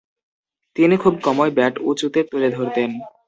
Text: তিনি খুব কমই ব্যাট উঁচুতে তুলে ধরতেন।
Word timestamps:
তিনি 0.75 0.95
খুব 0.97 1.13
কমই 1.25 1.51
ব্যাট 1.57 1.73
উঁচুতে 1.89 2.19
তুলে 2.31 2.49
ধরতেন। 2.57 2.89